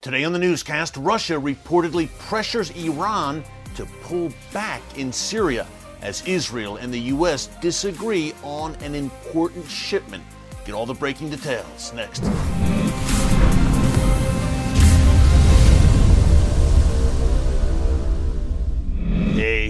[0.00, 3.42] Today on the newscast, Russia reportedly pressures Iran
[3.74, 5.66] to pull back in Syria
[6.02, 7.48] as Israel and the U.S.
[7.60, 10.22] disagree on an important shipment.
[10.64, 12.22] Get all the breaking details next.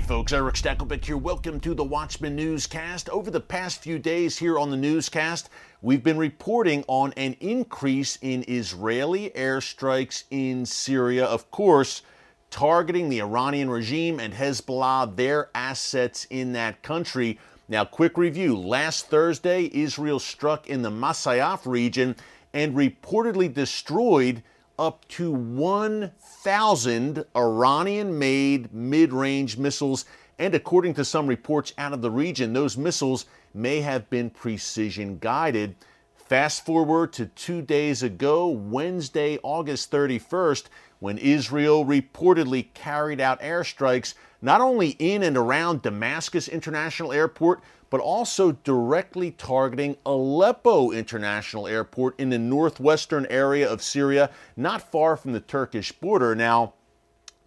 [0.09, 1.19] Folks, Erick Stakelbeck here.
[1.19, 3.11] Welcome to the Watchman Newscast.
[3.11, 5.51] Over the past few days here on the newscast,
[5.83, 12.01] we've been reporting on an increase in Israeli airstrikes in Syria, of course,
[12.49, 17.39] targeting the Iranian regime and Hezbollah, their assets in that country.
[17.69, 18.57] Now, quick review.
[18.57, 22.17] Last Thursday, Israel struck in the Masyaf region
[22.55, 24.43] and reportedly destroyed
[24.79, 30.05] up to 1,000 Iranian made mid range missiles.
[30.39, 35.19] And according to some reports out of the region, those missiles may have been precision
[35.19, 35.75] guided.
[36.15, 40.65] Fast forward to two days ago, Wednesday, August 31st,
[41.01, 48.01] when Israel reportedly carried out airstrikes not only in and around Damascus International Airport, but
[48.01, 55.33] also directly targeting Aleppo International Airport in the northwestern area of Syria, not far from
[55.33, 56.35] the Turkish border.
[56.35, 56.75] Now,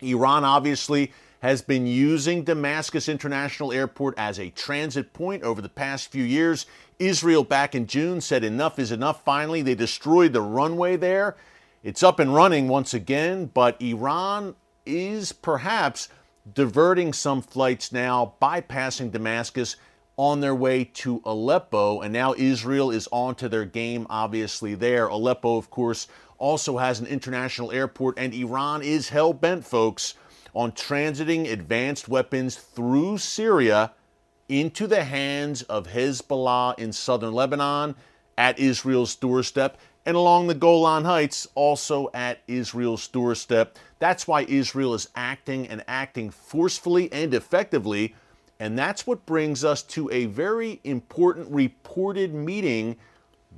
[0.02, 6.12] Iran obviously has been using Damascus International Airport as a transit point over the past
[6.12, 6.68] few years.
[7.00, 9.24] Israel back in June said enough is enough.
[9.24, 11.36] Finally, they destroyed the runway there.
[11.84, 16.10] It's up and running once again, but Iran is perhaps
[16.54, 19.76] diverting some flights now, bypassing Damascus
[20.18, 25.08] on their way to Aleppo, and now Israel is on to their game, obviously, there.
[25.08, 30.16] Aleppo, of course, also has an international airport, and Iran is hell bent, folks,
[30.54, 33.94] on transiting advanced weapons through Syria
[34.50, 37.96] into the hands of Hezbollah in southern Lebanon
[38.38, 43.78] at Israel's doorstep and along the Golan Heights, also at Israel's doorstep.
[44.00, 48.16] That's why Israel is acting and acting forcefully and effectively
[48.62, 52.96] and that's what brings us to a very important reported meeting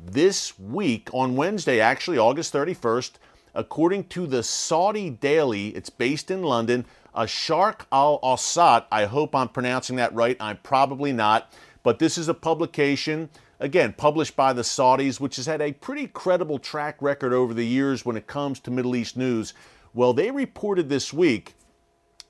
[0.06, 3.12] this week on Wednesday, actually, August 31st.
[3.54, 8.86] According to the Saudi Daily, it's based in London, Asharq al Awsat.
[8.94, 10.38] I hope I'm pronouncing that right.
[10.40, 11.52] I'm probably not.
[11.84, 13.30] But this is a publication,
[13.60, 17.68] again, published by the Saudis, which has had a pretty credible track record over the
[17.68, 19.54] years when it comes to Middle East news.
[19.94, 21.56] Well, they reported this week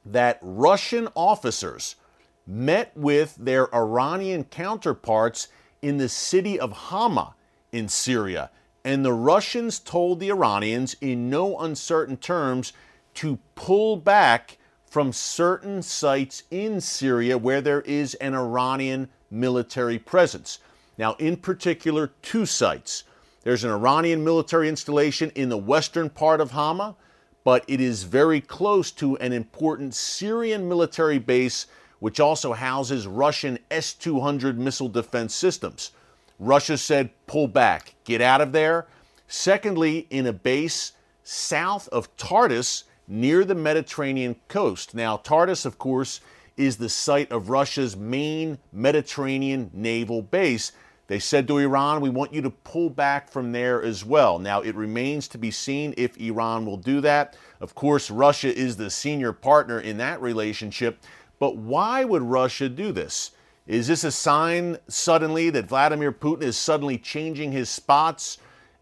[0.04, 1.98] that Russian officers,
[2.46, 5.48] met with their Iranian counterparts
[5.82, 7.36] in the city of Hama
[7.72, 8.50] in Syria.
[8.86, 12.74] And the Russians told the Iranians in no uncertain terms
[13.16, 20.60] to pull back from certain sites in Syria where there is an Iranian military presence.
[20.98, 23.04] Now, in particular, two sites.
[23.44, 26.96] There's an Iranian military installation in the western part of Hama,
[27.44, 31.66] but it is very close to an important Syrian military base
[32.04, 35.92] which also houses Russian S 200 missile defense systems.
[36.38, 38.88] Russia said, pull back, get out of there.
[39.30, 40.92] Secondly, in a base
[41.24, 44.94] south of Tartus near the Mediterranean coast.
[44.94, 46.20] Now, Tartus, of course,
[46.58, 50.74] is the site of Russia's main Mediterranean naval base.
[51.08, 54.40] They said to Iran, we want you to pull back from there as well.
[54.40, 57.38] Now, it remains to be seen if Iran will do that.
[57.62, 61.00] Of course, Russia is the senior partner in that relationship.
[61.44, 63.32] But why would Russia do this?
[63.68, 68.38] Is this a sign suddenly that Vladimir Putin is suddenly changing his spots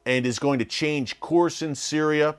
[0.05, 2.35] and is going to change course in Syria?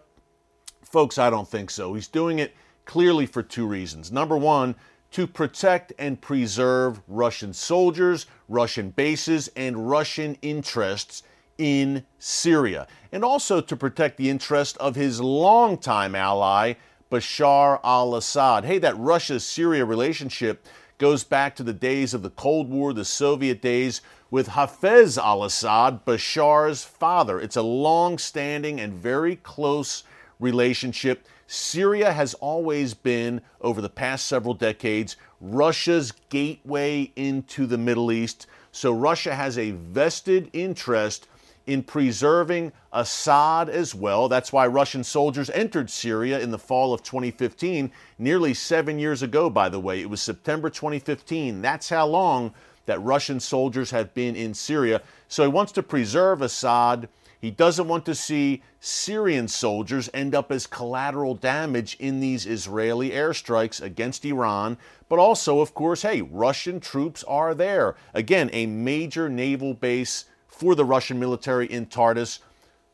[0.85, 1.95] Folks, I don't think so.
[1.95, 4.13] He's doing it clearly for two reasons.
[4.13, 4.77] Number one,
[5.11, 11.25] to protect and preserve Russian soldiers, Russian bases, and Russian interests
[11.59, 16.75] in Syria, and also to protect the interest of his longtime ally,
[17.13, 18.65] Bashar al Assad.
[18.65, 23.05] Hey, that Russia Syria relationship goes back to the days of the Cold War, the
[23.05, 24.01] Soviet days,
[24.31, 27.39] with Hafez al Assad, Bashar's father.
[27.39, 30.05] It's a long standing and very close
[30.41, 31.29] relationship.
[31.47, 38.47] Syria has always been, over the past several decades, Russia's gateway into the Middle East.
[38.71, 41.29] So Russia has a vested interest
[41.67, 44.29] in preserving Assad as well.
[44.29, 49.49] That's why Russian soldiers entered Syria in the fall of 2015, nearly seven years ago,
[49.49, 50.01] by the way.
[50.01, 51.63] It was September 2015.
[51.63, 52.53] That's how long
[52.87, 55.03] that Russian soldiers have been in Syria.
[55.29, 57.09] So he wants to preserve Assad.
[57.41, 63.11] He doesn't want to see Syrian soldiers end up as collateral damage in these Israeli
[63.11, 64.79] airstrikes against Iran.
[65.09, 67.97] But also, of course, hey, Russian troops are there.
[68.15, 70.27] Again, a major naval base
[70.63, 72.39] for the Russian military in Tartus.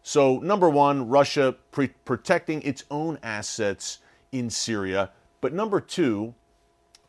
[0.03, 3.99] So, number one, Russia pre- protecting its own assets
[4.33, 5.11] in Syria.
[5.43, 6.35] But number two,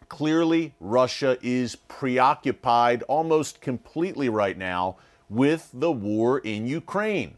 [0.09, 4.97] clearly Russia is preoccupied almost completely right now
[5.29, 7.37] with the war in Ukraine.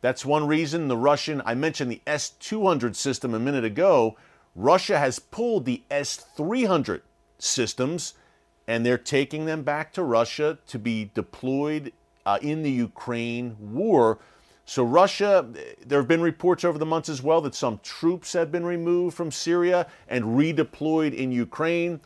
[0.00, 4.16] That's one reason the Russian, I mentioned the S 200 system a minute ago.
[4.56, 7.02] Russia has pulled the S 300
[7.38, 8.14] systems
[8.66, 11.92] and they're taking them back to Russia to be deployed
[12.26, 14.18] uh, in the Ukraine war.
[14.64, 15.46] So, Russia,
[15.84, 19.16] there have been reports over the months as well that some troops have been removed
[19.16, 22.00] from Syria and redeployed in Ukraine.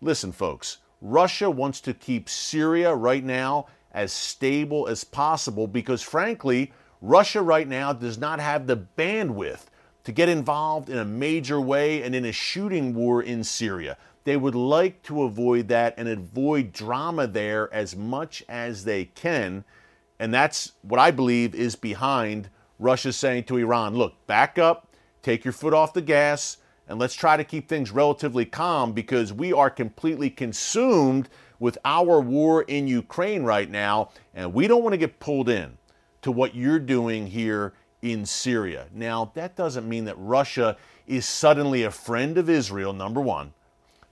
[0.00, 6.72] Listen, folks, Russia wants to keep Syria right now as stable as possible because, frankly,
[7.02, 9.66] Russia right now does not have the bandwidth
[10.04, 13.96] to get involved in a major way and in a shooting war in Syria.
[14.24, 19.64] They would like to avoid that and avoid drama there as much as they can.
[20.18, 24.88] And that's what I believe is behind Russia saying to Iran, look, back up,
[25.22, 26.58] take your foot off the gas,
[26.88, 31.28] and let's try to keep things relatively calm because we are completely consumed
[31.58, 35.78] with our war in Ukraine right now, and we don't want to get pulled in
[36.22, 38.86] to what you're doing here in Syria.
[38.92, 40.76] Now, that doesn't mean that Russia
[41.06, 43.52] is suddenly a friend of Israel, number one.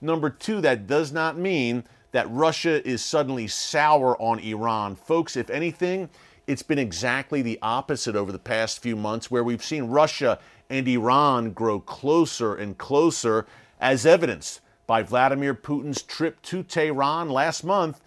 [0.01, 4.95] Number two, that does not mean that Russia is suddenly sour on Iran.
[4.95, 6.09] Folks, if anything,
[6.47, 10.87] it's been exactly the opposite over the past few months, where we've seen Russia and
[10.87, 13.45] Iran grow closer and closer,
[13.79, 18.01] as evidenced by Vladimir Putin's trip to Tehran last month,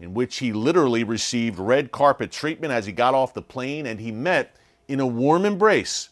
[0.00, 4.00] in which he literally received red carpet treatment as he got off the plane and
[4.00, 4.56] he met
[4.88, 6.08] in a warm embrace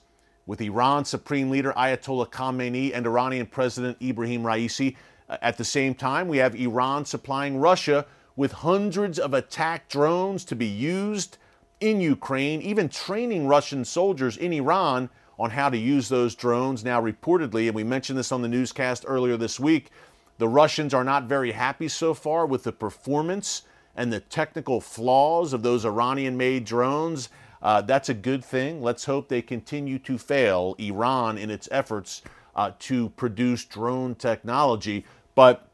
[0.46, 4.96] with Iran Supreme Leader Ayatollah Khamenei and Iranian President Ibrahim Raisi.
[5.28, 8.06] Uh, at the same time, we have Iran supplying Russia
[8.36, 11.38] with hundreds of attack drones to be used
[11.80, 16.84] in Ukraine, even training Russian soldiers in Iran on how to use those drones.
[16.84, 19.90] Now, reportedly, and we mentioned this on the newscast earlier this week,
[20.38, 23.62] the Russians are not very happy so far with the performance
[23.96, 27.28] and the technical flaws of those Iranian made drones.
[27.62, 28.82] Uh, that's a good thing.
[28.82, 32.22] Let's hope they continue to fail Iran in its efforts
[32.56, 35.04] uh, to produce drone technology.
[35.34, 35.68] But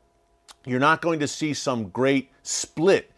[0.67, 3.11] you're not going to see some great split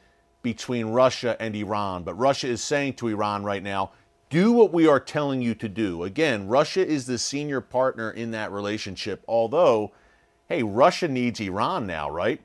[0.43, 2.05] between Russia and Iran.
[2.05, 3.90] But Russia is saying to Iran right now,
[4.31, 6.05] do what we are telling you to do.
[6.05, 9.90] Again, Russia is the senior partner in that relationship, although,
[10.49, 12.40] hey, Russia needs Iran now, right?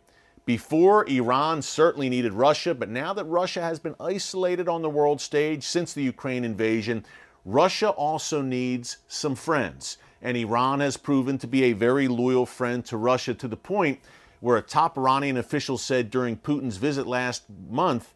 [0.46, 5.20] Before, Iran certainly needed Russia, but now that Russia has been isolated on the world
[5.20, 7.06] stage since the Ukraine invasion,
[7.44, 12.84] Russia also needs some friends and Iran has proven to be a very loyal friend
[12.86, 14.00] to Russia to the point
[14.40, 18.12] where a top Iranian official said during Putin's visit last month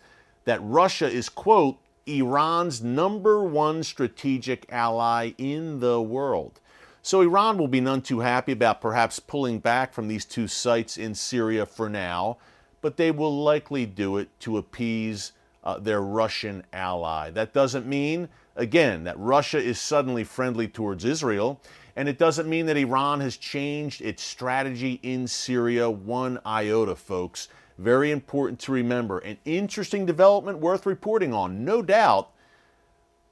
[0.45, 1.77] that Russia is, quote,
[2.07, 6.59] Iran's number one strategic ally in the world.
[7.09, 10.95] So Iran will be none too happy about perhaps pulling back from these two sites
[10.95, 12.37] in Syria for now,
[12.81, 15.31] but they will likely do it to appease
[15.63, 17.31] uh, their Russian ally.
[17.31, 21.59] That doesn't mean, again, that Russia is suddenly friendly towards Israel.
[21.95, 27.47] And it doesn't mean that Iran has changed its strategy in Syria one iota, folks.
[27.79, 29.17] Very important to remember.
[29.17, 32.29] An interesting development worth reporting on, no doubt.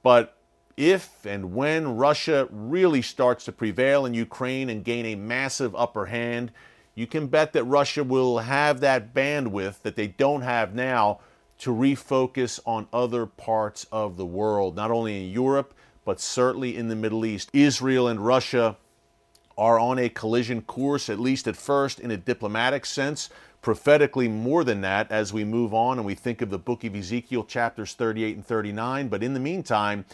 [0.02, 0.37] But
[0.78, 6.06] if and when Russia really starts to prevail in Ukraine and gain a massive upper
[6.06, 6.52] hand,
[6.94, 11.20] you can bet that Russia will have that bandwidth that they don't have now
[11.60, 15.74] to refocus on other parts of the world, not only in Europe,
[16.06, 17.50] but certainly in the Middle East.
[17.54, 18.78] Israel and Russia
[19.58, 23.30] are on a collision course, at least at first, in a diplomatic sense.
[23.62, 26.96] Prophetically, more than that, as we move on and we think of the book of
[26.96, 29.08] Ezekiel, chapters 38 and 39.
[29.08, 30.06] But in the meantime,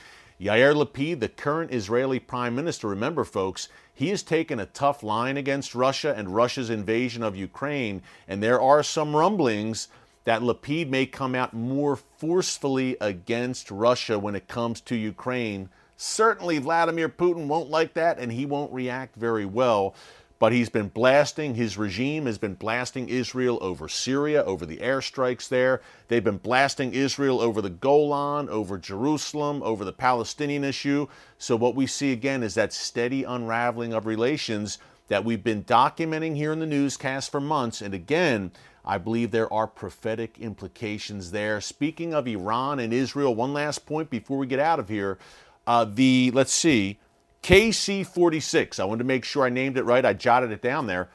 [0.44, 5.38] Yair Lapid, the current Israeli prime minister, remember, folks, he has taken a tough line
[5.38, 8.02] against Russia and Russia's invasion of Ukraine.
[8.28, 9.88] And there are some rumblings
[10.26, 15.70] that Lapid may come out more forcefully against Russia when it comes to Ukraine
[16.06, 19.96] Certainly, Vladimir Putin won't like that and he won't react very well.
[20.44, 25.48] But he's been blasting, his regime has been blasting Israel over Syria, over the airstrikes
[25.48, 25.80] there.
[26.10, 31.08] They've been blasting Israel over the Golan, over Jerusalem, over the Palestinian issue.
[31.38, 36.36] So, what we see again is that steady unraveling of relations that we've been documenting
[36.36, 37.82] here in the newscast for months.
[37.82, 38.52] And again,
[38.84, 41.62] I believe there are prophetic implications there.
[41.62, 45.18] Speaking of Iran and Israel, one last point before we get out of here.
[45.66, 47.00] Uh, the, let's see,
[47.44, 48.80] KC 46.
[48.80, 50.06] I wanted to make sure I named it right.
[50.06, 51.10] I jotted it down there.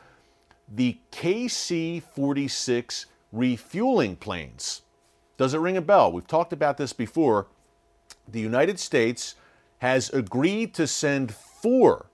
[0.72, 4.82] The KC 46 refueling planes.
[5.38, 6.12] Does it ring a bell?
[6.12, 7.46] We've talked about this before.
[8.30, 9.36] The United States
[9.78, 12.06] has agreed to send four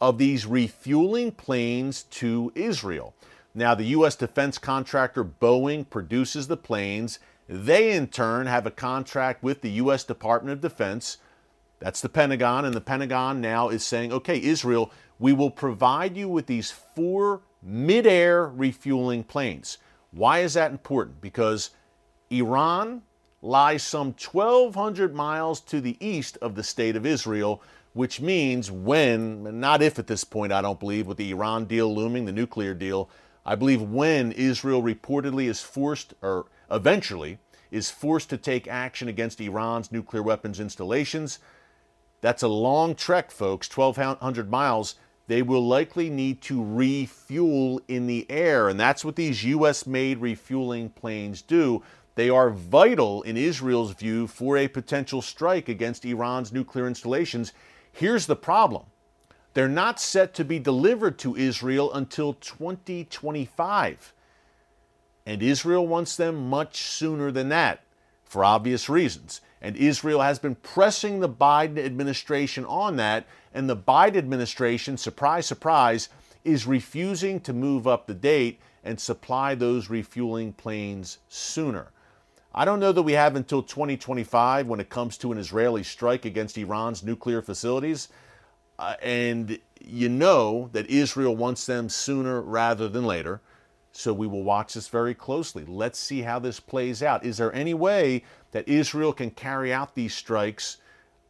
[0.00, 3.14] of these refueling planes to Israel.
[3.54, 4.16] Now, the U.S.
[4.16, 7.20] defense contractor Boeing produces the planes.
[7.48, 10.04] They, in turn, have a contract with the U.S.
[10.04, 11.18] Department of Defense.
[11.82, 16.28] That's the Pentagon, and the Pentagon now is saying, okay, Israel, we will provide you
[16.28, 19.78] with these four mid-air refueling planes.
[20.12, 21.20] Why is that important?
[21.20, 21.70] Because
[22.30, 23.02] Iran
[23.40, 27.60] lies some 1,200 miles to the east of the state of Israel,
[27.94, 31.92] which means when, not if at this point, I don't believe, with the Iran deal
[31.92, 33.10] looming, the nuclear deal,
[33.44, 37.38] I believe when Israel reportedly is forced, or eventually
[37.72, 41.40] is forced to take action against Iran's nuclear weapons installations,
[42.22, 44.94] that's a long trek, folks, 1,200 miles.
[45.26, 49.86] They will likely need to refuel in the air, and that's what these U.S.
[49.86, 51.82] made refueling planes do.
[52.14, 57.52] They are vital, in Israel's view, for a potential strike against Iran's nuclear installations
[57.92, 58.86] Here's the problem
[59.54, 64.14] they're not set to be delivered to Israel until 2025.
[65.24, 67.84] And Israel wants them much sooner than that,
[68.24, 69.40] for obvious reasons.
[69.62, 75.46] And Israel has been pressing the Biden administration on that, and the Biden administration, surprise,
[75.46, 76.08] surprise,
[76.44, 81.92] is refusing to move up the date and supply those refueling planes sooner.
[82.52, 86.24] I don't know that we have until 2025 when it comes to an Israeli strike
[86.24, 88.08] against Iran's nuclear facilities.
[88.78, 93.40] Uh, and you know that Israel wants them sooner rather than later.
[93.92, 95.64] So we will watch this very closely.
[95.66, 97.24] Let's see how this plays out.
[97.24, 100.78] Is there any way that Israel can carry out these strikes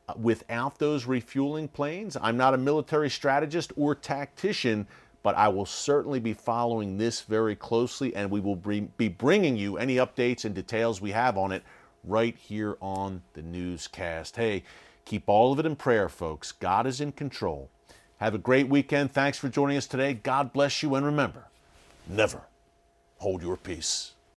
[0.09, 2.17] uh, without those refueling planes?
[2.21, 4.87] I'm not a military strategist or tactician,
[5.25, 9.77] but I will certainly be following this very closely and we will be bringing you
[9.77, 11.65] any updates and details we have on it
[12.05, 14.37] right here on the newscast.
[14.37, 14.63] Hey,
[15.05, 16.53] keep all of it in prayer, folks.
[16.53, 17.71] God is in control.
[18.19, 19.11] Have a great weekend.
[19.11, 20.15] Thanks for joining us today.
[20.15, 21.49] God bless you and remember,
[22.09, 22.43] never
[23.23, 24.15] hold your peace.